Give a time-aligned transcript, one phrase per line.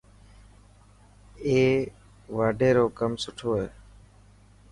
[1.47, 1.63] ائي
[2.35, 3.67] واڍي رو ڪم سٺو هي.